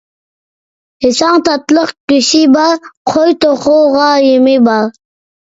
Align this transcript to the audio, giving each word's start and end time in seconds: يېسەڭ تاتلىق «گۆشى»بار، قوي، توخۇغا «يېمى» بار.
يېسەڭ 1.05 1.37
تاتلىق 1.47 1.91
«گۆشى»بار، 2.13 2.81
قوي، 3.13 3.37
توخۇغا 3.45 4.09
«يېمى» 4.31 4.59
بار. 4.71 4.91